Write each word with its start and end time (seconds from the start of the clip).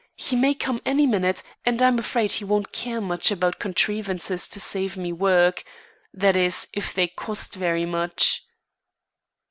He 0.15 0.35
may 0.35 0.55
come 0.55 0.81
any 0.83 1.05
minute 1.05 1.43
and 1.63 1.79
I'm 1.79 1.99
afraid 1.99 2.31
he 2.31 2.43
won't 2.43 2.71
care 2.71 2.99
much 2.99 3.29
about 3.29 3.59
contrivances 3.59 4.47
to 4.47 4.59
save 4.59 4.97
me 4.97 5.13
work 5.13 5.63
that 6.11 6.35
is, 6.35 6.67
if 6.73 6.91
they 6.95 7.07
cost 7.07 7.53
very 7.53 7.85
much." 7.85 8.41